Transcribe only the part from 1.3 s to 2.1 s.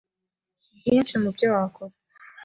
byo wakora